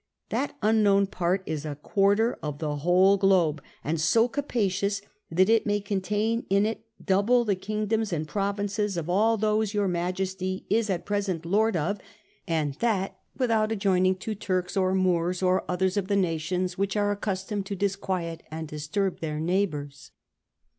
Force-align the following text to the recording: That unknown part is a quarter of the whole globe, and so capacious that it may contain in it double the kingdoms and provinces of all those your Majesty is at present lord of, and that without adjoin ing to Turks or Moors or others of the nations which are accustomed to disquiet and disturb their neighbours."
That 0.29 0.57
unknown 0.63 1.05
part 1.05 1.43
is 1.45 1.63
a 1.63 1.75
quarter 1.75 2.39
of 2.41 2.57
the 2.57 2.77
whole 2.77 3.17
globe, 3.17 3.61
and 3.83 4.01
so 4.01 4.27
capacious 4.27 4.99
that 5.29 5.47
it 5.47 5.67
may 5.67 5.79
contain 5.79 6.43
in 6.49 6.65
it 6.65 6.87
double 7.05 7.45
the 7.45 7.53
kingdoms 7.53 8.11
and 8.11 8.27
provinces 8.27 8.97
of 8.97 9.11
all 9.11 9.37
those 9.37 9.75
your 9.75 9.87
Majesty 9.87 10.65
is 10.71 10.89
at 10.89 11.05
present 11.05 11.45
lord 11.45 11.77
of, 11.77 11.99
and 12.47 12.73
that 12.79 13.19
without 13.37 13.71
adjoin 13.71 14.07
ing 14.07 14.15
to 14.15 14.33
Turks 14.33 14.75
or 14.75 14.95
Moors 14.95 15.43
or 15.43 15.63
others 15.69 15.97
of 15.97 16.07
the 16.07 16.15
nations 16.15 16.79
which 16.79 16.97
are 16.97 17.11
accustomed 17.11 17.67
to 17.67 17.75
disquiet 17.75 18.41
and 18.49 18.67
disturb 18.67 19.19
their 19.19 19.39
neighbours." 19.39 20.09